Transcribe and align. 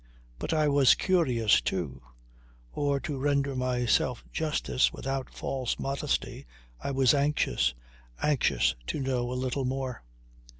But 0.39 0.51
I 0.51 0.67
was 0.67 0.95
curious, 0.95 1.61
too; 1.61 2.01
or, 2.73 2.99
to 3.01 3.19
render 3.19 3.55
myself 3.55 4.25
justice 4.31 4.91
without 4.91 5.31
false 5.31 5.77
modesty 5.77 6.47
I 6.83 6.89
was 6.89 7.13
anxious; 7.13 7.75
anxious 8.19 8.73
to 8.87 8.99
know 8.99 9.31
a 9.31 9.35
little 9.37 9.63
more. 9.63 10.01